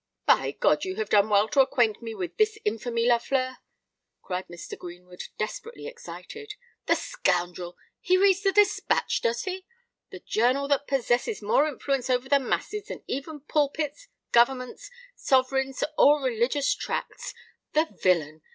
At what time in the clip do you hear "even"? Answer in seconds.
13.05-13.41